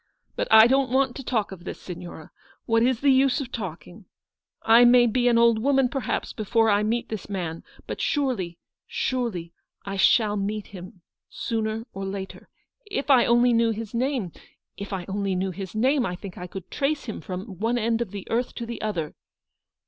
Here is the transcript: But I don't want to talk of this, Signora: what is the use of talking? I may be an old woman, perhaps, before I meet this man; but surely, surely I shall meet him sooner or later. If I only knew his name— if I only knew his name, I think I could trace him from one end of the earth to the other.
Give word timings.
But 0.35 0.47
I 0.49 0.65
don't 0.65 0.89
want 0.89 1.15
to 1.15 1.23
talk 1.23 1.51
of 1.51 1.63
this, 1.63 1.79
Signora: 1.79 2.31
what 2.65 2.81
is 2.81 3.01
the 3.01 3.11
use 3.11 3.39
of 3.39 3.51
talking? 3.51 4.05
I 4.63 4.83
may 4.83 5.05
be 5.05 5.27
an 5.27 5.37
old 5.37 5.59
woman, 5.59 5.89
perhaps, 5.89 6.33
before 6.33 6.71
I 6.71 6.81
meet 6.81 7.09
this 7.09 7.29
man; 7.29 7.63
but 7.85 8.01
surely, 8.01 8.57
surely 8.87 9.53
I 9.85 9.97
shall 9.97 10.37
meet 10.37 10.65
him 10.73 11.03
sooner 11.29 11.85
or 11.93 12.03
later. 12.03 12.49
If 12.89 13.11
I 13.11 13.25
only 13.27 13.53
knew 13.53 13.69
his 13.69 13.93
name— 13.93 14.31
if 14.75 14.91
I 14.91 15.05
only 15.07 15.35
knew 15.35 15.51
his 15.51 15.75
name, 15.75 16.03
I 16.03 16.15
think 16.15 16.35
I 16.35 16.47
could 16.47 16.71
trace 16.71 17.05
him 17.05 17.21
from 17.21 17.59
one 17.59 17.77
end 17.77 18.01
of 18.01 18.09
the 18.09 18.25
earth 18.31 18.55
to 18.55 18.65
the 18.65 18.81
other. 18.81 19.13